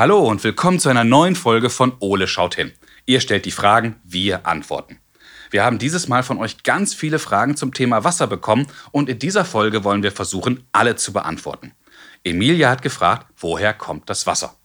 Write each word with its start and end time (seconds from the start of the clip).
Hallo 0.00 0.20
und 0.20 0.42
willkommen 0.44 0.78
zu 0.80 0.88
einer 0.88 1.04
neuen 1.04 1.36
Folge 1.36 1.68
von 1.68 1.92
Ole 2.00 2.26
schaut 2.26 2.54
hin. 2.54 2.72
Ihr 3.04 3.20
stellt 3.20 3.44
die 3.44 3.50
Fragen, 3.50 3.96
wir 4.02 4.46
antworten. 4.46 4.98
Wir 5.50 5.62
haben 5.62 5.78
dieses 5.78 6.08
Mal 6.08 6.22
von 6.22 6.38
euch 6.38 6.62
ganz 6.62 6.94
viele 6.94 7.18
Fragen 7.18 7.54
zum 7.54 7.74
Thema 7.74 8.02
Wasser 8.02 8.26
bekommen 8.26 8.66
und 8.92 9.10
in 9.10 9.18
dieser 9.18 9.44
Folge 9.44 9.84
wollen 9.84 10.02
wir 10.02 10.10
versuchen, 10.10 10.64
alle 10.72 10.96
zu 10.96 11.12
beantworten. 11.12 11.74
Emilia 12.24 12.70
hat 12.70 12.80
gefragt, 12.80 13.26
woher 13.36 13.74
kommt 13.74 14.08
das 14.08 14.26
Wasser? 14.26 14.56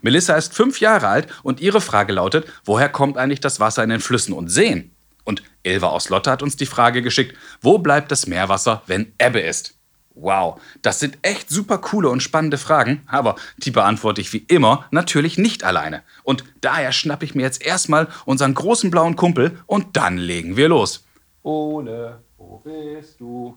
Melissa 0.00 0.36
ist 0.36 0.54
fünf 0.54 0.80
Jahre 0.80 1.08
alt 1.08 1.28
und 1.42 1.60
ihre 1.60 1.82
Frage 1.82 2.14
lautet, 2.14 2.50
woher 2.64 2.88
kommt 2.88 3.18
eigentlich 3.18 3.40
das 3.40 3.60
Wasser 3.60 3.84
in 3.84 3.90
den 3.90 4.00
Flüssen 4.00 4.32
und 4.32 4.48
Seen? 4.48 4.92
Und 5.22 5.42
Ilva 5.64 5.88
aus 5.88 6.08
Lotte 6.08 6.30
hat 6.30 6.42
uns 6.42 6.56
die 6.56 6.64
Frage 6.64 7.02
geschickt, 7.02 7.36
wo 7.60 7.76
bleibt 7.76 8.10
das 8.10 8.26
Meerwasser, 8.26 8.80
wenn 8.86 9.12
Ebbe 9.18 9.40
ist? 9.40 9.77
Wow, 10.20 10.60
das 10.82 10.98
sind 10.98 11.16
echt 11.22 11.48
super 11.48 11.78
coole 11.78 12.08
und 12.08 12.24
spannende 12.24 12.58
Fragen, 12.58 13.02
aber 13.06 13.36
die 13.58 13.70
beantworte 13.70 14.20
ich 14.20 14.32
wie 14.32 14.44
immer 14.48 14.84
natürlich 14.90 15.38
nicht 15.38 15.62
alleine. 15.62 16.02
Und 16.24 16.42
daher 16.60 16.90
schnappe 16.90 17.24
ich 17.24 17.36
mir 17.36 17.42
jetzt 17.42 17.64
erstmal 17.64 18.08
unseren 18.24 18.52
großen 18.52 18.90
blauen 18.90 19.14
Kumpel 19.14 19.60
und 19.66 19.96
dann 19.96 20.18
legen 20.18 20.56
wir 20.56 20.68
los. 20.68 21.04
Ole, 21.44 22.20
wo 22.36 22.58
bist 22.58 23.20
du? 23.20 23.56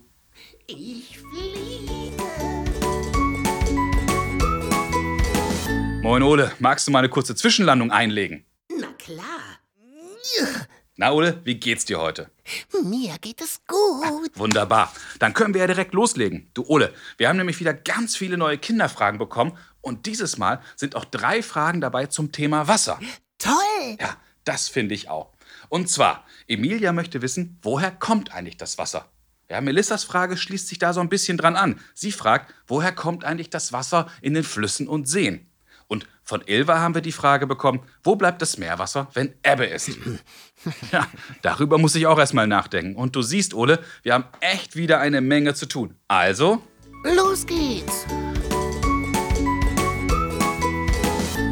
Ich 0.67 1.17
fliege. 1.17 2.11
Moin 6.03 6.21
Ole, 6.21 6.51
magst 6.59 6.87
du 6.87 6.91
mal 6.91 6.99
eine 6.99 7.09
kurze 7.09 7.33
Zwischenlandung 7.35 7.91
einlegen? 7.91 8.45
Na 8.69 8.87
klar. 8.99 9.25
Na 11.01 11.13
Ole, 11.13 11.41
wie 11.45 11.55
geht's 11.55 11.85
dir 11.85 11.99
heute? 11.99 12.29
Mir 12.83 13.15
geht 13.21 13.41
es 13.41 13.59
gut. 13.65 14.37
Wunderbar. 14.37 14.93
Dann 15.17 15.33
können 15.33 15.55
wir 15.55 15.61
ja 15.61 15.65
direkt 15.65 15.95
loslegen. 15.95 16.51
Du 16.53 16.63
Ole, 16.67 16.93
wir 17.17 17.27
haben 17.27 17.37
nämlich 17.37 17.59
wieder 17.59 17.73
ganz 17.73 18.15
viele 18.15 18.37
neue 18.37 18.59
Kinderfragen 18.59 19.17
bekommen 19.17 19.57
und 19.81 20.05
dieses 20.05 20.37
Mal 20.37 20.61
sind 20.75 20.95
auch 20.95 21.05
drei 21.05 21.41
Fragen 21.41 21.81
dabei 21.81 22.05
zum 22.05 22.31
Thema 22.31 22.67
Wasser. 22.67 22.99
Toll. 23.39 23.97
Ja, 23.99 24.15
das 24.43 24.69
finde 24.69 24.93
ich 24.93 25.09
auch. 25.09 25.33
Und 25.69 25.89
zwar, 25.89 26.23
Emilia 26.47 26.93
möchte 26.93 27.23
wissen, 27.23 27.57
woher 27.63 27.89
kommt 27.89 28.31
eigentlich 28.31 28.57
das 28.57 28.77
Wasser? 28.77 29.09
Ja, 29.49 29.59
Melissas 29.59 30.03
Frage 30.03 30.37
schließt 30.37 30.67
sich 30.67 30.77
da 30.77 30.93
so 30.93 30.99
ein 31.01 31.09
bisschen 31.09 31.35
dran 31.35 31.55
an. 31.55 31.79
Sie 31.95 32.11
fragt, 32.11 32.53
woher 32.67 32.91
kommt 32.91 33.23
eigentlich 33.23 33.49
das 33.49 33.73
Wasser 33.73 34.07
in 34.21 34.35
den 34.35 34.43
Flüssen 34.43 34.87
und 34.87 35.09
Seen? 35.09 35.50
Und 35.91 36.07
von 36.23 36.41
Ilva 36.45 36.79
haben 36.79 36.95
wir 36.95 37.01
die 37.01 37.11
Frage 37.11 37.45
bekommen, 37.45 37.81
wo 38.01 38.15
bleibt 38.15 38.41
das 38.41 38.57
Meerwasser, 38.57 39.09
wenn 39.13 39.33
Ebbe 39.43 39.65
ist? 39.65 39.89
ja, 40.93 41.05
darüber 41.41 41.77
muss 41.77 41.95
ich 41.95 42.07
auch 42.07 42.17
erstmal 42.17 42.47
nachdenken. 42.47 42.95
Und 42.95 43.13
du 43.13 43.21
siehst, 43.21 43.53
Ole, 43.53 43.77
wir 44.01 44.13
haben 44.13 44.23
echt 44.39 44.77
wieder 44.77 45.01
eine 45.01 45.19
Menge 45.19 45.53
zu 45.53 45.65
tun. 45.65 45.95
Also. 46.07 46.61
Los 47.03 47.45
geht's! 47.45 48.05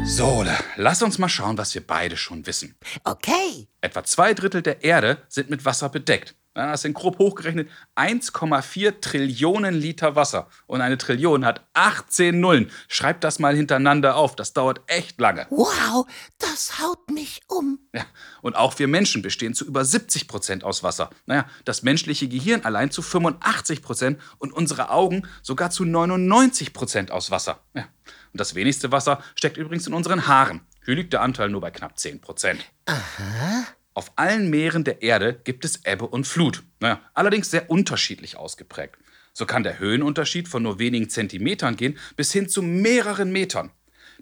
So, 0.06 0.26
Ole, 0.26 0.56
lass 0.76 1.02
uns 1.02 1.18
mal 1.18 1.28
schauen, 1.28 1.58
was 1.58 1.74
wir 1.74 1.86
beide 1.86 2.16
schon 2.16 2.46
wissen. 2.46 2.74
Okay. 3.04 3.68
Etwa 3.82 4.04
zwei 4.04 4.32
Drittel 4.32 4.62
der 4.62 4.82
Erde 4.82 5.18
sind 5.28 5.50
mit 5.50 5.66
Wasser 5.66 5.90
bedeckt. 5.90 6.34
Das 6.68 6.82
sind 6.82 6.94
grob 6.94 7.18
hochgerechnet 7.18 7.68
1,4 7.96 9.00
Trillionen 9.00 9.74
Liter 9.74 10.16
Wasser. 10.16 10.48
Und 10.66 10.80
eine 10.80 10.98
Trillion 10.98 11.44
hat 11.44 11.66
18 11.74 12.38
Nullen. 12.38 12.70
Schreibt 12.88 13.24
das 13.24 13.38
mal 13.38 13.56
hintereinander 13.56 14.16
auf. 14.16 14.36
Das 14.36 14.52
dauert 14.52 14.80
echt 14.86 15.20
lange. 15.20 15.46
Wow, 15.50 16.06
das 16.38 16.80
haut 16.80 17.10
mich 17.10 17.40
um. 17.48 17.78
Ja, 17.94 18.04
und 18.42 18.56
auch 18.56 18.78
wir 18.78 18.88
Menschen 18.88 19.22
bestehen 19.22 19.54
zu 19.54 19.64
über 19.64 19.84
70 19.84 20.28
Prozent 20.28 20.64
aus 20.64 20.82
Wasser. 20.82 21.10
Naja, 21.26 21.46
das 21.64 21.82
menschliche 21.82 22.28
Gehirn 22.28 22.64
allein 22.64 22.90
zu 22.90 23.02
85 23.02 23.82
Prozent 23.82 24.20
und 24.38 24.52
unsere 24.52 24.90
Augen 24.90 25.22
sogar 25.42 25.70
zu 25.70 25.84
99 25.84 26.72
Prozent 26.72 27.10
aus 27.10 27.30
Wasser. 27.30 27.60
Ja. 27.74 27.86
Und 28.32 28.40
das 28.40 28.54
wenigste 28.54 28.92
Wasser 28.92 29.22
steckt 29.34 29.56
übrigens 29.56 29.86
in 29.86 29.94
unseren 29.94 30.26
Haaren. 30.26 30.60
Hier 30.84 30.94
liegt 30.94 31.12
der 31.12 31.22
Anteil 31.22 31.48
nur 31.48 31.60
bei 31.60 31.70
knapp 31.70 31.98
10 31.98 32.20
Prozent. 32.20 32.64
Aha. 32.86 33.66
Auf 33.92 34.12
allen 34.16 34.50
Meeren 34.50 34.84
der 34.84 35.02
Erde 35.02 35.40
gibt 35.42 35.64
es 35.64 35.84
Ebbe 35.84 36.06
und 36.06 36.26
Flut, 36.26 36.62
naja, 36.78 37.00
allerdings 37.12 37.50
sehr 37.50 37.68
unterschiedlich 37.70 38.36
ausgeprägt. 38.36 38.96
So 39.32 39.46
kann 39.46 39.62
der 39.62 39.78
Höhenunterschied 39.78 40.48
von 40.48 40.62
nur 40.62 40.78
wenigen 40.78 41.08
Zentimetern 41.08 41.76
gehen 41.76 41.98
bis 42.16 42.32
hin 42.32 42.48
zu 42.48 42.62
mehreren 42.62 43.32
Metern. 43.32 43.70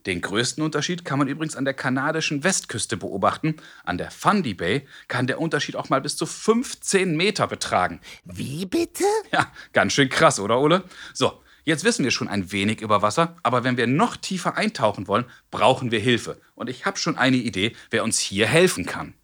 Den 0.06 0.20
größten 0.20 0.62
Unterschied 0.62 1.04
kann 1.04 1.18
man 1.18 1.28
übrigens 1.28 1.56
an 1.56 1.64
der 1.64 1.74
kanadischen 1.74 2.44
Westküste 2.44 2.96
beobachten. 2.96 3.56
An 3.84 3.98
der 3.98 4.10
Fundy 4.10 4.54
Bay 4.54 4.86
kann 5.08 5.26
der 5.26 5.40
Unterschied 5.40 5.76
auch 5.76 5.88
mal 5.88 6.00
bis 6.00 6.16
zu 6.16 6.24
15 6.24 7.16
Meter 7.16 7.46
betragen. 7.46 8.00
Wie 8.24 8.64
bitte? 8.64 9.04
Ja, 9.32 9.52
ganz 9.72 9.92
schön 9.92 10.08
krass, 10.08 10.38
oder 10.38 10.60
Ole? 10.60 10.84
So, 11.14 11.42
jetzt 11.64 11.84
wissen 11.84 12.04
wir 12.04 12.10
schon 12.10 12.28
ein 12.28 12.52
wenig 12.52 12.80
über 12.80 13.02
Wasser, 13.02 13.36
aber 13.42 13.64
wenn 13.64 13.76
wir 13.76 13.86
noch 13.86 14.16
tiefer 14.16 14.56
eintauchen 14.56 15.08
wollen, 15.08 15.24
brauchen 15.50 15.90
wir 15.90 16.00
Hilfe. 16.00 16.40
Und 16.54 16.70
ich 16.70 16.86
habe 16.86 16.96
schon 16.96 17.18
eine 17.18 17.36
Idee, 17.36 17.74
wer 17.90 18.04
uns 18.04 18.18
hier 18.18 18.46
helfen 18.46 18.86
kann. 18.86 19.14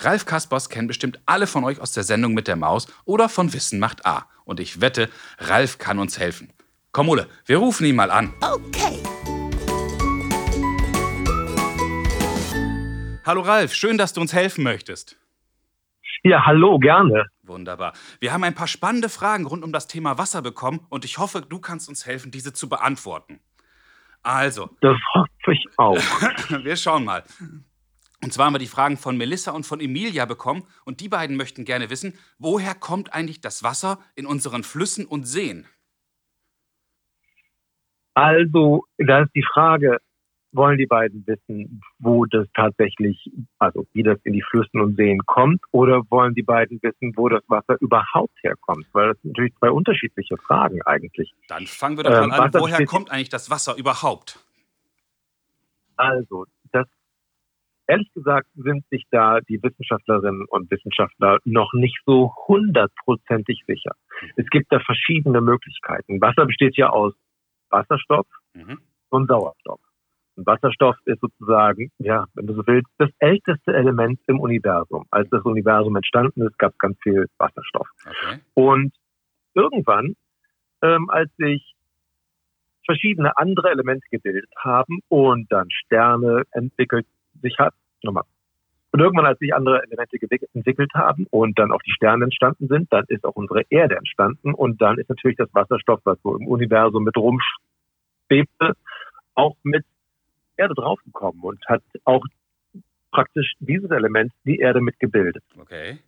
Ralf 0.00 0.26
Kaspers 0.26 0.68
kennen 0.68 0.86
bestimmt 0.86 1.18
alle 1.26 1.48
von 1.48 1.64
euch 1.64 1.80
aus 1.80 1.90
der 1.90 2.04
Sendung 2.04 2.32
mit 2.32 2.46
der 2.46 2.54
Maus 2.54 2.86
oder 3.04 3.28
von 3.28 3.52
Wissen 3.52 3.80
macht 3.80 4.06
A. 4.06 4.28
Und 4.44 4.60
ich 4.60 4.80
wette, 4.80 5.10
Ralf 5.38 5.78
kann 5.78 5.98
uns 5.98 6.20
helfen. 6.20 6.52
Komm, 6.92 7.08
Ole, 7.08 7.26
wir 7.46 7.58
rufen 7.58 7.84
ihn 7.84 7.96
mal 7.96 8.12
an. 8.12 8.32
Okay. 8.40 9.02
Hallo 13.26 13.40
Ralf, 13.40 13.74
schön, 13.74 13.98
dass 13.98 14.12
du 14.12 14.20
uns 14.20 14.32
helfen 14.32 14.62
möchtest. 14.62 15.16
Ja, 16.22 16.46
hallo, 16.46 16.78
gerne. 16.78 17.26
Wunderbar. 17.42 17.92
Wir 18.20 18.32
haben 18.32 18.44
ein 18.44 18.54
paar 18.54 18.68
spannende 18.68 19.08
Fragen 19.08 19.46
rund 19.46 19.64
um 19.64 19.72
das 19.72 19.88
Thema 19.88 20.16
Wasser 20.16 20.42
bekommen 20.42 20.86
und 20.90 21.04
ich 21.04 21.18
hoffe, 21.18 21.42
du 21.42 21.58
kannst 21.58 21.88
uns 21.88 22.06
helfen, 22.06 22.30
diese 22.30 22.52
zu 22.52 22.68
beantworten. 22.68 23.40
Also. 24.22 24.70
Das 24.80 24.96
hoffe 25.14 25.52
ich 25.52 25.66
auch. 25.76 25.96
wir 26.62 26.76
schauen 26.76 27.04
mal. 27.04 27.24
Und 28.22 28.32
zwar 28.32 28.46
haben 28.46 28.54
wir 28.54 28.58
die 28.58 28.66
Fragen 28.66 28.96
von 28.96 29.16
Melissa 29.16 29.52
und 29.52 29.64
von 29.64 29.80
Emilia 29.80 30.24
bekommen 30.24 30.64
und 30.84 31.00
die 31.00 31.08
beiden 31.08 31.36
möchten 31.36 31.64
gerne 31.64 31.88
wissen, 31.88 32.14
woher 32.38 32.74
kommt 32.74 33.12
eigentlich 33.14 33.40
das 33.40 33.62
Wasser 33.62 33.98
in 34.16 34.26
unseren 34.26 34.64
Flüssen 34.64 35.06
und 35.06 35.24
Seen? 35.24 35.66
Also, 38.14 38.84
da 38.96 39.22
ist 39.22 39.30
die 39.36 39.44
Frage, 39.44 39.98
wollen 40.50 40.78
die 40.78 40.86
beiden 40.86 41.24
wissen, 41.26 41.80
wo 42.00 42.24
das 42.24 42.48
tatsächlich, 42.54 43.30
also 43.58 43.86
wie 43.92 44.02
das 44.02 44.18
in 44.24 44.32
die 44.32 44.42
Flüssen 44.42 44.80
und 44.80 44.96
Seen 44.96 45.20
kommt, 45.26 45.62
oder 45.70 46.02
wollen 46.10 46.34
die 46.34 46.42
beiden 46.42 46.80
wissen, 46.82 47.12
wo 47.16 47.28
das 47.28 47.42
Wasser 47.46 47.76
überhaupt 47.80 48.34
herkommt? 48.42 48.86
Weil 48.92 49.08
das 49.08 49.22
sind 49.22 49.32
natürlich 49.32 49.54
zwei 49.60 49.70
unterschiedliche 49.70 50.36
Fragen 50.38 50.82
eigentlich. 50.82 51.32
Dann 51.46 51.66
fangen 51.66 51.96
wir 51.96 52.04
doch 52.04 52.10
mal 52.10 52.24
ähm, 52.24 52.32
an, 52.32 52.50
woher 52.54 52.84
kommt 52.86 53.12
eigentlich 53.12 53.28
das 53.28 53.50
Wasser 53.50 53.76
überhaupt? 53.76 54.44
Also, 55.96 56.46
ehrlich 57.88 58.12
gesagt 58.12 58.48
sind 58.54 58.84
sich 58.90 59.04
da 59.10 59.40
die 59.40 59.60
Wissenschaftlerinnen 59.62 60.44
und 60.48 60.70
Wissenschaftler 60.70 61.38
noch 61.44 61.72
nicht 61.72 61.98
so 62.06 62.32
hundertprozentig 62.46 63.64
sicher. 63.66 63.92
Es 64.36 64.46
gibt 64.50 64.72
da 64.72 64.78
verschiedene 64.78 65.40
Möglichkeiten. 65.40 66.20
Wasser 66.20 66.46
besteht 66.46 66.76
ja 66.76 66.90
aus 66.90 67.14
Wasserstoff 67.70 68.26
mhm. 68.54 68.78
und 69.08 69.28
Sauerstoff. 69.28 69.80
Und 70.36 70.46
Wasserstoff 70.46 70.96
ist 71.06 71.20
sozusagen, 71.20 71.90
ja, 71.98 72.26
wenn 72.34 72.46
du 72.46 72.54
so 72.54 72.66
willst, 72.66 72.88
das 72.98 73.10
älteste 73.18 73.74
Element 73.74 74.20
im 74.28 74.38
Universum. 74.38 75.04
Als 75.10 75.28
das 75.30 75.42
Universum 75.42 75.96
entstanden 75.96 76.42
ist, 76.42 76.58
gab 76.58 76.72
es 76.72 76.78
ganz 76.78 76.96
viel 77.02 77.26
Wasserstoff. 77.38 77.88
Okay. 78.06 78.40
Und 78.54 78.94
irgendwann, 79.54 80.14
ähm, 80.82 81.10
als 81.10 81.34
sich 81.36 81.74
verschiedene 82.84 83.36
andere 83.36 83.70
Elemente 83.70 84.06
gebildet 84.10 84.50
haben 84.56 85.00
und 85.08 85.50
dann 85.50 85.68
Sterne 85.70 86.44
entwickelt 86.52 87.06
sich 87.40 87.58
hat. 87.58 87.74
Nochmal. 88.02 88.24
Und 88.90 89.00
irgendwann, 89.00 89.26
als 89.26 89.38
sich 89.38 89.54
andere 89.54 89.82
Elemente 89.82 90.16
entwickelt 90.54 90.92
haben 90.94 91.26
und 91.30 91.58
dann 91.58 91.72
auch 91.72 91.82
die 91.82 91.92
Sterne 91.92 92.24
entstanden 92.24 92.68
sind, 92.68 92.90
dann 92.92 93.04
ist 93.08 93.24
auch 93.24 93.36
unsere 93.36 93.62
Erde 93.68 93.96
entstanden 93.96 94.54
und 94.54 94.80
dann 94.80 94.98
ist 94.98 95.10
natürlich 95.10 95.36
das 95.36 95.52
Wasserstoff, 95.52 96.00
was 96.04 96.18
so 96.22 96.36
im 96.36 96.46
Universum 96.46 97.04
mit 97.04 97.16
rumschwebte, 97.16 98.72
auch 99.34 99.56
mit 99.62 99.84
Erde 100.56 100.74
draufgekommen 100.74 101.42
und 101.42 101.64
hat 101.68 101.82
auch 102.04 102.24
praktisch 103.10 103.52
dieses 103.60 103.90
Element 103.90 104.32
die 104.44 104.58
Erde 104.58 104.80
mitgebildet. 104.80 105.44
Okay. 105.58 105.98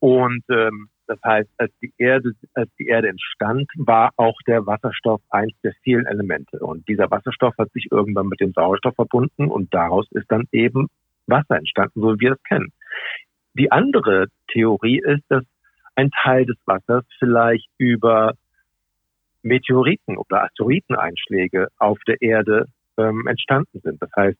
Und 0.00 0.44
ähm, 0.48 0.88
das 1.08 1.18
heißt, 1.24 1.48
als 1.56 1.72
die 1.80 1.92
Erde, 1.96 2.32
als 2.54 2.70
die 2.78 2.86
Erde 2.86 3.08
entstand, 3.08 3.66
war 3.76 4.12
auch 4.16 4.38
der 4.46 4.66
Wasserstoff 4.66 5.22
eins 5.30 5.54
der 5.64 5.72
vielen 5.82 6.06
Elemente. 6.06 6.58
Und 6.58 6.86
dieser 6.86 7.10
Wasserstoff 7.10 7.54
hat 7.58 7.72
sich 7.72 7.88
irgendwann 7.90 8.28
mit 8.28 8.40
dem 8.40 8.52
Sauerstoff 8.52 8.94
verbunden 8.94 9.48
und 9.48 9.72
daraus 9.72 10.06
ist 10.12 10.30
dann 10.30 10.44
eben 10.52 10.88
Wasser 11.26 11.56
entstanden, 11.56 12.00
so 12.00 12.14
wie 12.14 12.20
wir 12.20 12.32
es 12.32 12.42
kennen. 12.42 12.72
Die 13.54 13.72
andere 13.72 14.26
Theorie 14.52 15.00
ist, 15.00 15.24
dass 15.28 15.44
ein 15.96 16.10
Teil 16.10 16.44
des 16.44 16.58
Wassers 16.66 17.04
vielleicht 17.18 17.68
über 17.78 18.34
Meteoriten 19.42 20.18
oder 20.18 20.44
Asteroideneinschläge 20.44 21.68
auf 21.78 21.98
der 22.06 22.20
Erde 22.20 22.66
ähm, 22.98 23.26
entstanden 23.26 23.80
sind. 23.82 24.00
Das 24.02 24.10
heißt, 24.14 24.38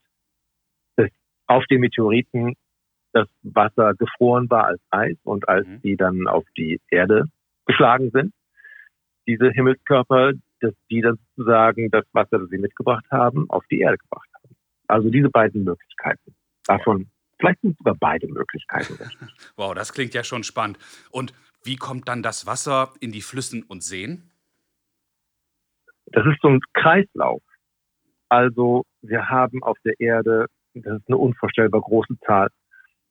dass 0.97 1.11
auf 1.47 1.65
den 1.67 1.81
Meteoriten 1.81 2.55
das 3.19 3.29
Wasser 3.43 3.95
gefroren 3.95 4.49
war 4.51 4.67
als 4.67 4.81
Eis 4.91 5.17
und 5.25 5.49
als 5.49 5.67
mhm. 5.67 5.83
die 5.83 5.97
dann 5.97 6.27
auf 6.27 6.45
die 6.57 6.81
Erde 6.91 7.25
geschlagen 7.67 8.11
sind, 8.11 8.33
diese 9.27 9.51
Himmelskörper, 9.51 10.33
dass 10.61 10.75
die 10.91 11.01
dann 11.01 11.19
sozusagen 11.37 11.91
das 11.91 12.05
Wasser, 12.13 12.39
das 12.39 12.49
sie 12.49 12.59
mitgebracht 12.59 13.05
haben, 13.11 13.49
auf 13.51 13.65
die 13.71 13.81
Erde 13.81 13.99
gebracht 13.99 14.29
haben. 14.35 14.57
Also 14.87 15.11
diese 15.11 15.29
beiden 15.29 15.65
Möglichkeiten. 15.65 16.35
Davon, 16.65 17.09
vielleicht 17.39 17.61
sind 17.61 17.77
sogar 17.79 17.95
beide 17.99 18.27
Möglichkeiten. 18.29 18.99
Wow, 19.57 19.75
das 19.75 19.93
klingt 19.93 20.15
ja 20.15 20.25
schon 20.25 20.45
spannend. 20.45 20.79
Und 21.11 21.35
wie 21.65 21.77
kommt 21.77 22.09
dann 22.09 22.23
das 22.23 22.47
Wasser 22.47 22.93
in 23.01 23.13
die 23.13 23.21
Flüssen 23.21 23.63
und 23.65 23.83
Seen? 23.83 24.31
Das 26.07 26.25
ist 26.27 26.41
so 26.41 26.49
ein 26.49 26.61
Kreislauf. 26.73 27.43
Also 28.29 28.85
wir 29.03 29.29
haben 29.29 29.63
auf 29.63 29.77
der 29.85 29.99
Erde, 29.99 30.47
das 30.75 31.01
ist 31.01 31.09
eine 31.09 31.17
unvorstellbar 31.17 31.81
große 31.81 32.19
Zahl, 32.25 32.49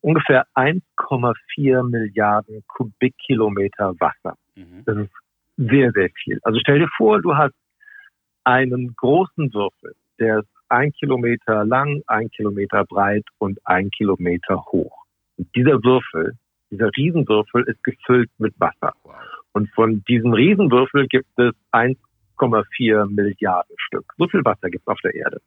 ungefähr 0.01 0.45
1,4 0.55 1.83
Milliarden 1.89 2.63
Kubikkilometer 2.67 3.93
Wasser. 3.99 4.37
Mhm. 4.55 4.83
Das 4.85 4.97
ist 4.97 5.11
sehr, 5.57 5.91
sehr 5.91 6.09
viel. 6.23 6.39
Also 6.43 6.59
stell 6.59 6.79
dir 6.79 6.89
vor, 6.97 7.21
du 7.21 7.35
hast 7.35 7.55
einen 8.43 8.95
großen 8.95 9.53
Würfel, 9.53 9.95
der 10.19 10.39
ist 10.39 10.49
ein 10.69 10.91
Kilometer 10.91 11.65
lang, 11.65 12.01
ein 12.07 12.29
Kilometer 12.29 12.85
breit 12.85 13.25
und 13.39 13.59
ein 13.65 13.89
Kilometer 13.89 14.63
hoch. 14.71 15.05
Und 15.37 15.53
dieser 15.55 15.83
Würfel, 15.83 16.33
dieser 16.71 16.89
Riesenwürfel 16.95 17.63
ist 17.67 17.83
gefüllt 17.83 18.29
mit 18.37 18.53
Wasser. 18.59 18.93
Wow. 19.03 19.15
Und 19.53 19.69
von 19.73 20.03
diesem 20.07 20.33
Riesenwürfel 20.33 21.07
gibt 21.07 21.27
es 21.37 21.53
1,4 21.71 23.05
Milliarden 23.07 23.75
Stück. 23.77 24.05
So 24.17 24.27
viel 24.27 24.43
Wasser 24.45 24.69
gibt 24.69 24.83
es 24.83 24.87
auf 24.87 24.99
der 25.01 25.15
Erde. 25.15 25.41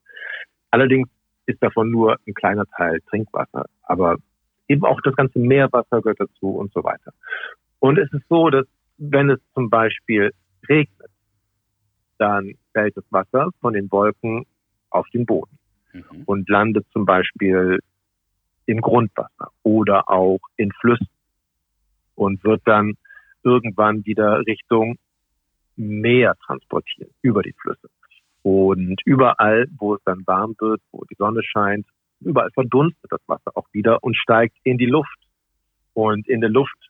Allerdings 0.70 1.08
ist 1.46 1.62
davon 1.62 1.90
nur 1.90 2.18
ein 2.26 2.34
kleiner 2.34 2.66
Teil 2.76 3.00
Trinkwasser. 3.08 3.66
Aber 3.82 4.16
eben 4.70 4.84
auch 4.84 5.00
das 5.02 5.16
ganze 5.16 5.38
Meerwasser 5.38 6.00
gehört 6.00 6.20
dazu 6.20 6.50
und 6.56 6.72
so 6.72 6.84
weiter. 6.84 7.12
Und 7.80 7.98
es 7.98 8.12
ist 8.12 8.26
so, 8.28 8.50
dass 8.50 8.66
wenn 8.98 9.30
es 9.30 9.40
zum 9.54 9.68
Beispiel 9.68 10.32
regnet, 10.68 11.10
dann 12.18 12.54
fällt 12.72 12.96
das 12.96 13.04
Wasser 13.10 13.50
von 13.60 13.72
den 13.72 13.90
Wolken 13.90 14.46
auf 14.90 15.06
den 15.12 15.26
Boden 15.26 15.58
Mhm. 15.92 16.22
und 16.26 16.48
landet 16.48 16.86
zum 16.92 17.04
Beispiel 17.04 17.80
im 18.66 18.80
Grundwasser 18.80 19.50
oder 19.64 20.08
auch 20.08 20.38
in 20.56 20.70
Flüssen 20.80 21.08
und 22.14 22.44
wird 22.44 22.62
dann 22.64 22.94
irgendwann 23.42 24.04
wieder 24.04 24.40
Richtung 24.46 24.98
Meer 25.76 26.36
transportiert, 26.44 27.10
über 27.22 27.42
die 27.42 27.54
Flüsse. 27.54 27.88
Und 28.42 29.00
überall, 29.04 29.66
wo 29.78 29.94
es 29.94 30.00
dann 30.04 30.26
warm 30.26 30.54
wird, 30.58 30.80
wo 30.92 31.04
die 31.10 31.16
Sonne 31.16 31.42
scheint, 31.42 31.86
überall 32.20 32.50
verdunstet 32.52 33.10
das 33.10 33.20
Wasser 33.26 33.52
auch 33.54 33.66
wieder 33.72 34.02
und 34.02 34.16
steigt 34.16 34.56
in 34.64 34.78
die 34.78 34.86
Luft. 34.86 35.18
Und 35.94 36.28
in 36.28 36.40
der 36.40 36.50
Luft 36.50 36.88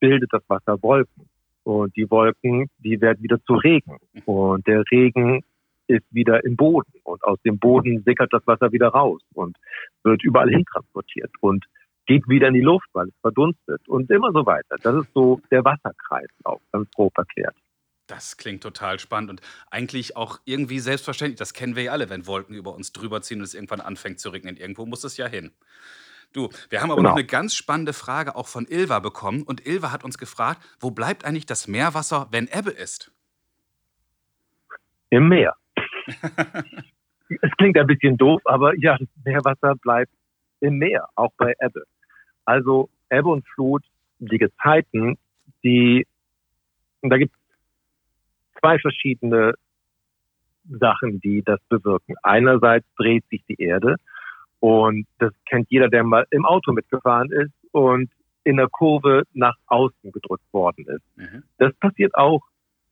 bildet 0.00 0.32
das 0.32 0.42
Wasser 0.48 0.80
Wolken. 0.82 1.28
Und 1.64 1.96
die 1.96 2.08
Wolken, 2.10 2.68
die 2.78 3.00
werden 3.00 3.22
wieder 3.22 3.42
zu 3.42 3.54
Regen. 3.54 3.98
Und 4.24 4.66
der 4.66 4.84
Regen 4.90 5.42
ist 5.88 6.04
wieder 6.10 6.44
im 6.44 6.56
Boden. 6.56 6.92
Und 7.04 7.24
aus 7.24 7.40
dem 7.42 7.58
Boden 7.58 8.02
sickert 8.04 8.32
das 8.32 8.46
Wasser 8.46 8.72
wieder 8.72 8.88
raus 8.88 9.20
und 9.34 9.56
wird 10.04 10.22
überall 10.22 10.50
hin 10.50 10.64
transportiert 10.70 11.30
und 11.40 11.64
geht 12.06 12.28
wieder 12.28 12.48
in 12.48 12.54
die 12.54 12.60
Luft, 12.60 12.88
weil 12.92 13.08
es 13.08 13.14
verdunstet 13.20 13.88
und 13.88 14.10
immer 14.10 14.30
so 14.32 14.46
weiter. 14.46 14.76
Das 14.82 14.94
ist 14.94 15.12
so 15.12 15.40
der 15.50 15.64
Wasserkreislauf, 15.64 16.60
ganz 16.72 16.90
grob 16.92 17.12
erklärt. 17.18 17.56
Das 18.06 18.36
klingt 18.36 18.62
total 18.62 18.98
spannend 19.00 19.30
und 19.30 19.40
eigentlich 19.70 20.16
auch 20.16 20.38
irgendwie 20.44 20.78
selbstverständlich. 20.78 21.38
Das 21.38 21.54
kennen 21.54 21.74
wir 21.74 21.84
ja 21.84 21.92
alle, 21.92 22.08
wenn 22.08 22.26
Wolken 22.26 22.54
über 22.54 22.74
uns 22.74 22.92
drüber 22.92 23.20
ziehen 23.22 23.38
und 23.38 23.44
es 23.44 23.54
irgendwann 23.54 23.80
anfängt 23.80 24.20
zu 24.20 24.30
regnen. 24.30 24.56
Irgendwo 24.56 24.86
muss 24.86 25.02
es 25.02 25.16
ja 25.16 25.26
hin. 25.26 25.52
Du, 26.32 26.50
wir 26.68 26.82
haben 26.82 26.90
aber 26.90 27.00
Genau. 27.00 27.10
noch 27.10 27.16
eine 27.16 27.26
ganz 27.26 27.54
spannende 27.54 27.92
Frage 27.92 28.36
auch 28.36 28.46
von 28.46 28.66
Ilva 28.68 29.00
bekommen. 29.00 29.42
Und 29.42 29.66
Ilva 29.66 29.90
hat 29.90 30.04
uns 30.04 30.18
gefragt, 30.18 30.60
wo 30.78 30.90
bleibt 30.90 31.24
eigentlich 31.24 31.46
das 31.46 31.66
Meerwasser, 31.66 32.28
wenn 32.30 32.46
Ebbe 32.48 32.70
ist? 32.70 33.10
Im 35.10 35.28
Meer. 35.28 35.56
es 36.06 37.50
klingt 37.58 37.76
ein 37.78 37.86
bisschen 37.86 38.16
doof, 38.16 38.40
aber 38.44 38.74
ja, 38.76 38.96
das 38.98 39.08
Meerwasser 39.24 39.74
bleibt 39.76 40.12
im 40.60 40.78
Meer, 40.78 41.08
auch 41.14 41.32
bei 41.38 41.54
Ebbe. 41.60 41.84
Also 42.44 42.88
Ebbe 43.10 43.28
und 43.30 43.46
Flut, 43.48 43.84
die 44.18 44.38
Gezeiten, 44.38 45.18
die, 45.62 46.06
und 47.00 47.10
da 47.10 47.18
gibt 47.18 47.34
es 47.34 47.40
zwei 48.60 48.78
verschiedene 48.78 49.54
Sachen, 50.68 51.20
die 51.20 51.42
das 51.42 51.60
bewirken. 51.68 52.14
Einerseits 52.22 52.86
dreht 52.96 53.24
sich 53.30 53.44
die 53.48 53.60
Erde 53.60 53.96
und 54.60 55.06
das 55.18 55.32
kennt 55.48 55.70
jeder, 55.70 55.88
der 55.88 56.04
mal 56.04 56.26
im 56.30 56.44
Auto 56.44 56.72
mitgefahren 56.72 57.30
ist 57.30 57.52
und 57.72 58.10
in 58.44 58.56
der 58.56 58.68
Kurve 58.68 59.24
nach 59.32 59.56
außen 59.66 60.12
gedrückt 60.12 60.52
worden 60.52 60.86
ist. 60.86 61.02
Mhm. 61.16 61.42
Das 61.58 61.74
passiert 61.76 62.14
auch 62.14 62.42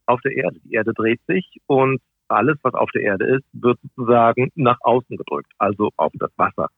auf 0.07 0.21
der 0.21 0.33
Erde. 0.33 0.59
Die 0.65 0.73
Erde 0.73 0.93
dreht 0.93 1.21
sich 1.27 1.61
und 1.67 2.01
alles, 2.29 2.57
was 2.63 2.75
auf 2.75 2.91
der 2.93 3.03
Erde 3.03 3.27
ist, 3.37 3.45
wird 3.53 3.79
sozusagen 3.83 4.51
nach 4.55 4.79
außen 4.81 5.17
gedrückt, 5.17 5.53
also 5.59 5.91
auf 5.97 6.13
das 6.15 6.31
Wasser. 6.37 6.69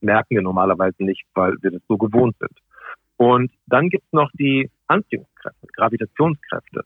Merken 0.00 0.34
wir 0.34 0.42
normalerweise 0.42 1.02
nicht, 1.04 1.24
weil 1.34 1.54
wir 1.62 1.70
das 1.70 1.82
so 1.88 1.96
gewohnt 1.96 2.36
sind. 2.38 2.58
Und 3.16 3.50
dann 3.66 3.88
gibt's 3.88 4.12
noch 4.12 4.30
die 4.34 4.70
Anziehungskräfte, 4.88 5.66
Gravitationskräfte. 5.74 6.84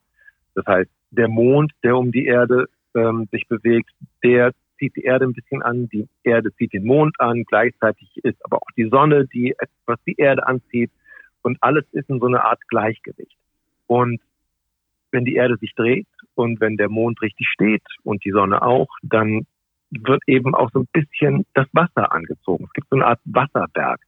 Das 0.54 0.66
heißt, 0.66 0.90
der 1.10 1.28
Mond, 1.28 1.72
der 1.82 1.96
um 1.96 2.12
die 2.12 2.26
Erde 2.26 2.66
ähm, 2.94 3.28
sich 3.30 3.46
bewegt, 3.48 3.90
der 4.22 4.52
zieht 4.78 4.96
die 4.96 5.04
Erde 5.04 5.26
ein 5.26 5.32
bisschen 5.32 5.62
an, 5.62 5.88
die 5.88 6.08
Erde 6.22 6.54
zieht 6.54 6.72
den 6.72 6.84
Mond 6.84 7.14
an, 7.20 7.44
gleichzeitig 7.44 8.08
ist 8.22 8.42
aber 8.44 8.56
auch 8.56 8.70
die 8.76 8.88
Sonne, 8.88 9.26
die 9.26 9.54
etwas 9.58 9.98
die 10.06 10.14
Erde 10.16 10.46
anzieht 10.46 10.90
und 11.42 11.58
alles 11.60 11.84
ist 11.92 12.08
in 12.08 12.20
so 12.20 12.26
einer 12.26 12.44
Art 12.44 12.60
Gleichgewicht. 12.68 13.36
Und 13.86 14.20
wenn 15.12 15.24
die 15.24 15.34
Erde 15.34 15.56
sich 15.56 15.74
dreht 15.74 16.06
und 16.34 16.60
wenn 16.60 16.76
der 16.76 16.88
Mond 16.88 17.20
richtig 17.22 17.48
steht 17.48 17.82
und 18.04 18.24
die 18.24 18.30
Sonne 18.30 18.62
auch, 18.62 18.88
dann 19.02 19.46
wird 19.90 20.22
eben 20.26 20.54
auch 20.54 20.70
so 20.72 20.80
ein 20.80 20.88
bisschen 20.92 21.44
das 21.54 21.66
Wasser 21.72 22.12
angezogen. 22.12 22.64
Es 22.64 22.72
gibt 22.72 22.88
so 22.88 22.96
eine 22.96 23.06
Art 23.06 23.20
Wasserberg. 23.24 24.00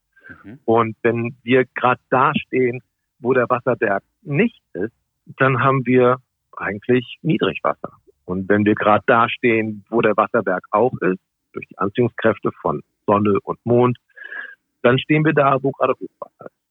Mhm. 0.45 0.61
Und 0.65 0.97
wenn 1.03 1.37
wir 1.43 1.65
gerade 1.75 2.01
da 2.11 2.33
stehen, 2.35 2.81
wo 3.19 3.33
der 3.33 3.49
Wasserberg 3.51 4.03
nicht 4.23 4.63
ist, 4.75 4.95
dann 5.39 5.61
haben 5.61 5.85
wir 5.87 6.19
eigentlich 6.57 7.19
Niedrigwasser. 7.23 7.93
Und 8.25 8.49
wenn 8.49 8.65
wir 8.65 8.75
gerade 8.75 9.05
da 9.07 9.29
stehen, 9.29 9.85
wo 9.91 10.01
der 10.01 10.17
Wasserberg 10.17 10.65
auch 10.71 10.93
ist, 11.01 11.21
durch 11.53 11.67
die 11.69 11.79
Anziehungskräfte 11.79 12.51
von 12.61 12.83
Sonne 13.07 13.39
und 13.43 13.59
Mond, 13.65 13.99
dann 14.83 14.99
stehen 14.99 15.25
wir 15.25 15.33
da, 15.33 15.63
wo 15.63 15.71
gerade 15.73 15.95
Hochwasser 15.95 16.47
ist. 16.47 16.63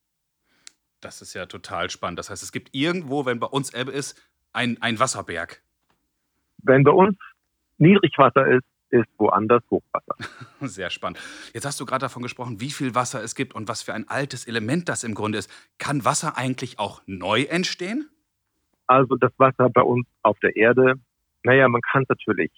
Das 1.01 1.21
ist 1.21 1.33
ja 1.33 1.45
total 1.45 1.89
spannend. 1.89 2.19
Das 2.19 2.29
heißt, 2.29 2.43
es 2.43 2.51
gibt 2.51 2.69
irgendwo, 2.73 3.25
wenn 3.25 3.39
bei 3.39 3.47
uns 3.47 3.73
Ebbe 3.73 3.91
ist, 3.91 4.21
ein, 4.53 4.81
ein 4.81 5.00
Wasserberg. 5.00 5.61
Wenn 6.63 6.83
bei 6.83 6.91
uns 6.91 7.17
Niedrigwasser 7.77 8.45
ist, 8.47 8.65
ist 8.91 9.07
woanders 9.17 9.63
Hochwasser. 9.71 10.15
Sehr 10.61 10.89
spannend. 10.89 11.19
Jetzt 11.53 11.65
hast 11.65 11.79
du 11.79 11.85
gerade 11.85 12.01
davon 12.03 12.21
gesprochen, 12.21 12.59
wie 12.59 12.71
viel 12.71 12.93
Wasser 12.93 13.23
es 13.23 13.35
gibt 13.35 13.55
und 13.55 13.67
was 13.67 13.81
für 13.81 13.93
ein 13.93 14.07
altes 14.07 14.45
Element 14.45 14.89
das 14.89 15.03
im 15.03 15.15
Grunde 15.15 15.38
ist. 15.38 15.50
Kann 15.79 16.05
Wasser 16.05 16.38
eigentlich 16.38 16.77
auch 16.77 17.01
neu 17.05 17.43
entstehen? 17.43 18.09
Also 18.91 19.15
das 19.15 19.31
Wasser 19.38 19.69
bei 19.69 19.83
uns 19.83 20.05
auf 20.21 20.38
der 20.39 20.53
Erde, 20.57 20.95
naja, 21.43 21.69
man 21.69 21.79
kann 21.79 22.03
natürlich, 22.10 22.51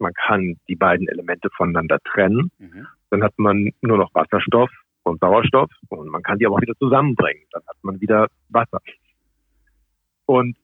man 0.00 0.12
kann 0.14 0.56
die 0.66 0.74
beiden 0.74 1.06
Elemente 1.06 1.48
voneinander 1.56 2.00
trennen. 2.00 2.50
Mhm. 2.58 2.88
Dann 3.10 3.22
hat 3.22 3.38
man 3.38 3.70
nur 3.82 3.96
noch 3.96 4.12
Wasserstoff 4.12 4.70
und 5.04 5.20
Sauerstoff 5.20 5.70
und 5.90 6.08
man 6.08 6.24
kann 6.24 6.40
die 6.40 6.46
aber 6.46 6.56
auch 6.56 6.60
wieder 6.60 6.74
zusammenbringen. 6.74 7.44
Dann 7.52 7.62
hat 7.68 7.76
man 7.82 8.00
wieder 8.00 8.26
Wasser. 8.48 8.80
Und 10.24 10.56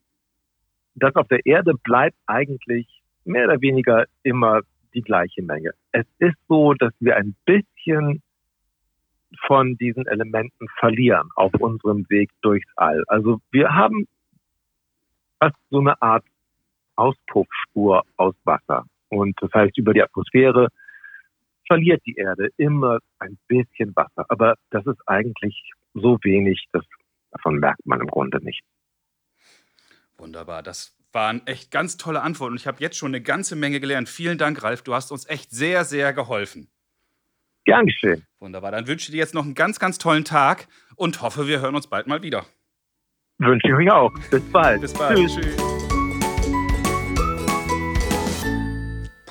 das 0.97 1.15
auf 1.15 1.29
der 1.29 1.47
Erde 1.47 1.75
bleibt 1.85 2.17
eigentlich 2.27 2.89
mehr 3.25 3.45
oder 3.45 3.61
weniger 3.61 4.07
immer 4.25 4.63
die 4.93 5.03
gleiche 5.03 5.45
Menge. 5.45 5.71
Es 5.93 6.05
ist 6.19 6.37
so, 6.49 6.75
dass 6.75 6.93
wir 6.99 7.15
ein 7.15 7.37
bisschen 7.45 8.23
von 9.47 9.77
diesen 9.77 10.05
Elementen 10.09 10.67
verlieren 10.81 11.29
auf 11.37 11.55
unserem 11.55 12.11
Weg 12.11 12.31
durchs 12.41 12.67
All. 12.75 13.05
Also 13.07 13.41
wir 13.53 13.73
haben 13.73 14.09
fast 15.43 15.57
so 15.71 15.81
eine 15.81 16.01
Art 16.01 16.25
Auspuffspur 16.95 18.05
aus 18.17 18.35
Wasser. 18.45 18.85
Und 19.09 19.37
das 19.41 19.51
heißt, 19.53 19.77
über 19.77 19.93
die 19.93 20.03
Atmosphäre 20.03 20.69
verliert 21.67 22.03
die 22.07 22.15
Erde 22.15 22.51
immer 22.57 22.99
ein 23.19 23.37
bisschen 23.49 23.95
Wasser. 23.97 24.25
Aber 24.29 24.55
das 24.71 24.87
ist 24.87 25.01
eigentlich 25.07 25.73
so 25.95 26.19
wenig, 26.23 26.65
dass 26.73 26.85
davon 27.33 27.57
merkt 27.57 27.85
man 27.87 28.01
im 28.01 28.07
Grunde 28.07 28.43
nicht. 28.45 28.63
Wunderbar. 30.17 30.63
Das 30.63 30.97
waren 31.13 31.45
echt 31.47 31.71
ganz 31.71 31.97
tolle 31.97 32.23
Antworten. 32.23 32.53
Und 32.53 32.61
ich 32.61 32.67
habe 32.67 32.81
jetzt 32.81 32.97
schon 32.97 33.11
eine 33.11 33.23
ganze 33.23 33.57
Menge 33.57 33.81
gelernt. 33.81 34.09
Vielen 34.09 34.39
Dank, 34.39 34.63
Ralf. 34.63 34.83
Du 34.83 34.95
hast 34.95 35.11
uns 35.11 35.29
echt 35.29 35.51
sehr, 35.51 35.85
sehr 35.85 36.13
geholfen. 36.13 36.69
Gern 37.65 37.87
geschehen. 37.87 38.27
Wunderbar. 38.39 38.71
Dann 38.71 38.87
wünsche 38.87 39.07
ich 39.07 39.11
dir 39.11 39.19
jetzt 39.19 39.35
noch 39.35 39.45
einen 39.45 39.55
ganz, 39.55 39.81
ganz 39.81 39.99
tollen 39.99 40.25
Tag 40.25 40.69
und 40.95 41.21
hoffe, 41.21 41.49
wir 41.49 41.61
hören 41.61 41.75
uns 41.75 41.89
bald 41.89 42.07
mal 42.07 42.23
wieder. 42.23 42.47
Wünsche 43.45 43.67
ich 43.69 43.75
euch 43.75 43.91
auch. 43.91 44.13
Bis 44.31 44.43
bald. 44.53 44.81
Bis 44.81 44.93
bald. 44.93 45.19
Tschüss. 45.19 45.35
Tschüss. 45.35 45.57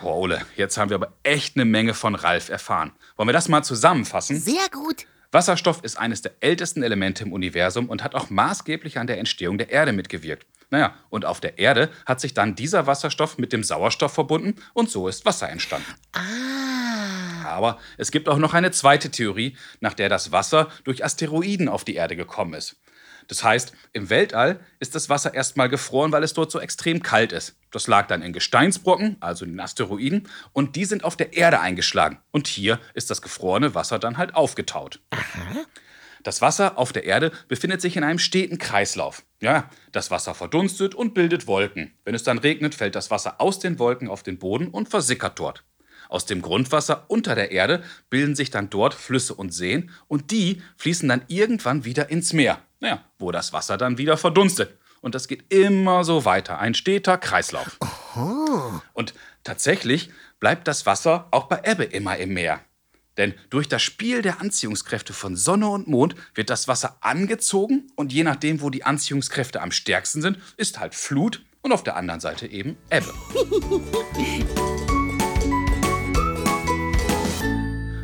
Boah, 0.02 0.16
Ole, 0.18 0.42
jetzt 0.58 0.78
haben 0.78 0.90
wir 0.90 0.96
aber 0.96 1.14
echt 1.24 1.56
eine 1.56 1.64
Menge 1.64 1.94
von 1.94 2.16
Ralf 2.16 2.50
erfahren. 2.50 2.92
Wollen 3.16 3.30
wir 3.30 3.34
das 3.34 3.48
mal 3.48 3.64
zusammenfassen? 3.64 4.40
Sehr 4.40 4.68
gut. 4.72 5.06
Wasserstoff 5.32 5.82
ist 5.84 5.98
eines 5.98 6.22
der 6.22 6.34
ältesten 6.42 6.84
Elemente 6.84 7.24
im 7.24 7.32
Universum 7.32 7.88
und 7.88 8.04
hat 8.04 8.16
auch 8.16 8.30
maßgeblich 8.30 9.00
an 9.00 9.08
der 9.08 9.18
Entstehung 9.18 9.58
der 9.58 9.70
Erde 9.70 9.94
mitgewirkt. 9.94 10.46
Naja, 10.72 10.94
und 11.10 11.26
auf 11.26 11.40
der 11.40 11.58
Erde 11.58 11.90
hat 12.06 12.20
sich 12.20 12.34
dann 12.34 12.56
dieser 12.56 12.88
Wasserstoff 12.88 13.38
mit 13.38 13.54
dem 13.54 13.64
Sauerstoff 13.64 14.14
verbunden 14.14 14.56
und 14.74 14.90
so 14.90 15.08
ist 15.08 15.26
Wasser 15.26 15.50
entstanden. 15.50 15.94
Ah. 16.12 17.46
Aber 17.46 17.80
es 17.98 18.12
gibt 18.12 18.30
auch 18.30 18.38
noch 18.38 18.54
eine 18.54 18.72
zweite 18.72 19.12
Theorie, 19.12 19.58
nach 19.80 19.94
der 19.94 20.10
das 20.10 20.32
Wasser 20.32 20.70
durch 20.84 21.04
Asteroiden 21.04 21.70
auf 21.70 21.84
die 21.84 21.96
Erde 21.96 22.16
gekommen 22.16 22.54
ist. 22.54 22.78
Das 23.32 23.46
heißt, 23.46 23.72
im 23.94 24.10
Weltall 24.10 24.60
ist 24.82 24.94
das 24.94 25.08
Wasser 25.08 25.34
erstmal 25.34 25.70
gefroren, 25.70 26.12
weil 26.12 26.22
es 26.22 26.34
dort 26.34 26.52
so 26.52 26.60
extrem 26.60 27.02
kalt 27.02 27.32
ist. 27.32 27.56
Das 27.72 27.88
lag 27.88 28.08
dann 28.08 28.22
in 28.22 28.34
Gesteinsbrocken, 28.34 29.16
also 29.22 29.46
in 29.46 29.52
den 29.52 29.62
Asteroiden, 29.62 30.28
und 30.52 30.76
die 30.76 30.84
sind 30.84 31.06
auf 31.06 31.16
der 31.16 31.32
Erde 31.32 31.62
eingeschlagen. 31.62 32.20
Und 32.32 32.50
hier 32.50 32.78
ist 32.94 33.10
das 33.10 33.22
gefrorene 33.22 33.74
Wasser 33.74 34.00
dann 34.00 34.18
halt 34.18 34.36
aufgetaut. 34.36 35.00
Das 36.24 36.42
Wasser 36.42 36.78
auf 36.78 36.92
der 36.92 37.06
Erde 37.06 37.32
befindet 37.48 37.80
sich 37.80 37.96
in 37.96 38.04
einem 38.04 38.20
steten 38.20 38.58
Kreislauf. 38.58 39.24
Ja, 39.40 39.70
das 39.94 40.12
Wasser 40.12 40.36
verdunstet 40.36 40.94
und 40.94 41.14
bildet 41.14 41.48
Wolken. 41.48 41.94
Wenn 42.04 42.16
es 42.16 42.24
dann 42.24 42.38
regnet, 42.38 42.76
fällt 42.76 42.96
das 42.96 43.12
Wasser 43.12 43.40
aus 43.40 43.60
den 43.60 43.80
Wolken 43.80 44.10
auf 44.10 44.24
den 44.24 44.40
Boden 44.40 44.68
und 44.68 44.90
versickert 44.90 45.40
dort. 45.40 45.64
Aus 46.10 46.26
dem 46.26 46.42
Grundwasser 46.42 47.06
unter 47.08 47.34
der 47.34 47.54
Erde 47.54 47.82
bilden 48.10 48.36
sich 48.36 48.50
dann 48.50 48.70
dort 48.70 48.94
Flüsse 48.94 49.34
und 49.36 49.54
Seen 49.54 49.90
und 50.10 50.32
die 50.32 50.62
fließen 50.76 51.08
dann 51.08 51.24
irgendwann 51.30 51.86
wieder 51.86 52.10
ins 52.10 52.34
Meer. 52.34 52.62
Naja, 52.82 53.06
wo 53.20 53.32
das 53.32 53.54
Wasser 53.54 53.78
dann 53.78 53.98
wieder 53.98 54.18
verdunstet. 54.18 54.78
Und 55.02 55.16
das 55.16 55.28
geht 55.28 55.54
immer 55.54 56.04
so 56.04 56.26
weiter. 56.26 56.60
Ein 56.60 56.74
steter 56.74 57.18
Kreislauf. 57.18 57.78
Und 58.94 59.14
tatsächlich 59.44 60.12
bleibt 60.40 60.68
das 60.68 60.86
Wasser 60.86 61.28
auch 61.32 61.46
bei 61.46 61.62
Ebbe 61.64 61.84
immer 61.84 62.18
im 62.18 62.34
Meer. 62.34 62.60
Denn 63.18 63.36
durch 63.50 63.68
das 63.68 63.84
Spiel 63.84 64.22
der 64.22 64.42
Anziehungskräfte 64.42 65.14
von 65.14 65.36
Sonne 65.36 65.68
und 65.68 65.88
Mond 65.88 66.16
wird 66.34 66.50
das 66.50 66.68
Wasser 66.68 66.98
angezogen 67.02 67.92
und 67.96 68.12
je 68.12 68.24
nachdem, 68.24 68.62
wo 68.62 68.70
die 68.70 68.84
Anziehungskräfte 68.84 69.62
am 69.62 69.72
stärksten 69.72 70.22
sind, 70.22 70.40
ist 70.58 70.80
halt 70.80 70.96
Flut 70.96 71.44
und 71.62 71.74
auf 71.74 71.84
der 71.84 71.96
anderen 71.98 72.20
Seite 72.20 72.48
eben 72.48 72.78
Ebbe. 72.90 73.14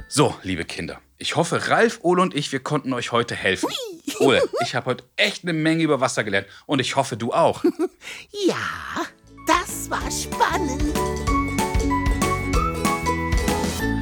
So, 0.10 0.34
liebe 0.42 0.66
Kinder, 0.66 1.00
ich 1.18 1.36
hoffe, 1.36 1.68
Ralf, 1.70 2.00
Ole 2.02 2.24
und 2.24 2.34
ich, 2.34 2.52
wir 2.52 2.62
konnten 2.62 2.92
euch 2.94 3.12
heute 3.12 3.36
helfen. 3.36 3.70
Ole, 4.20 4.42
ich 4.64 4.76
habe 4.76 4.88
heute 4.88 5.04
echt 5.16 5.44
eine 5.44 5.54
Menge 5.54 5.84
über 5.84 6.02
Wasser 6.02 6.24
gelernt 6.24 6.48
und 6.66 6.80
ich 6.80 6.96
hoffe, 6.96 7.18
du 7.18 7.34
auch. 7.34 7.64
Ja, 8.48 8.56
das 9.46 9.90
war 9.90 10.10
spannend. 10.12 10.82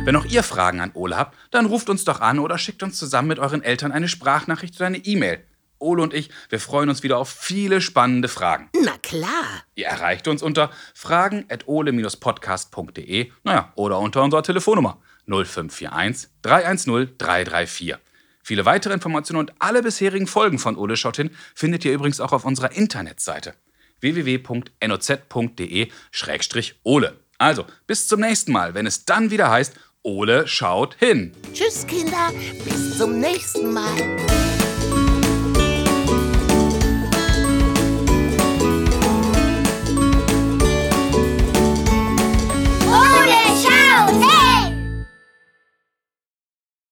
Wenn 0.06 0.16
auch 0.16 0.26
ihr 0.26 0.44
Fragen 0.44 0.80
an 0.82 0.92
Ole 0.94 1.18
habt, 1.18 1.36
dann 1.50 1.66
ruft 1.66 1.90
uns 1.90 2.06
doch 2.06 2.22
an 2.22 2.38
oder 2.38 2.60
schickt 2.60 2.84
uns 2.84 3.00
zusammen 3.00 3.28
mit 3.28 3.40
euren 3.40 3.64
Eltern 3.64 3.92
eine 3.92 4.08
Sprachnachricht 4.08 4.76
oder 4.76 4.86
eine 4.86 4.98
E-Mail. 4.98 5.44
Ole 5.80 6.04
und 6.04 6.14
ich, 6.14 6.30
wir 6.50 6.60
freuen 6.60 6.90
uns 6.90 7.02
wieder 7.04 7.18
auf 7.18 7.30
viele 7.30 7.82
spannende 7.82 8.28
Fragen. 8.28 8.70
Na 8.84 8.98
klar. 9.02 9.64
Ihr 9.74 9.88
erreicht 9.88 10.28
uns 10.28 10.44
unter 10.44 10.70
fragen.ole-podcast.de, 10.94 13.32
naja, 13.44 13.74
oder 13.76 13.98
unter 14.00 14.22
unserer 14.24 14.44
Telefonnummer 14.44 15.00
0541 15.28 16.30
310 16.44 17.18
334. 17.18 17.96
Viele 18.48 18.64
weitere 18.64 18.94
Informationen 18.94 19.40
und 19.40 19.54
alle 19.58 19.82
bisherigen 19.82 20.28
Folgen 20.28 20.60
von 20.60 20.78
Ole 20.78 20.98
schaut 20.98 21.16
hin 21.18 21.32
findet 21.56 21.84
ihr 21.84 21.92
übrigens 21.92 22.20
auch 22.20 22.32
auf 22.32 22.46
unserer 22.46 22.74
Internetseite 22.74 23.56
www.noz.de-ole. 24.02 24.74
Also, 27.40 27.66
bis 27.88 28.08
zum 28.08 28.20
nächsten 28.20 28.52
Mal, 28.52 28.76
wenn 28.76 28.86
es 28.86 29.06
dann 29.06 29.32
wieder 29.32 29.50
heißt, 29.50 29.74
Ole 30.04 30.48
schaut 30.48 30.96
hin. 31.00 31.32
Tschüss, 31.54 31.88
Kinder. 31.88 32.32
Bis 32.64 33.00
zum 33.00 33.20
nächsten 33.20 33.74
Mal. 33.74 34.45